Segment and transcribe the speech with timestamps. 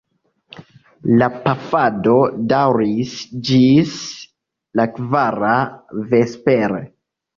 [1.21, 2.15] La pafado
[2.53, 3.13] daŭris
[3.51, 3.93] ĝis
[4.81, 5.55] la kvara
[6.15, 6.83] vespere.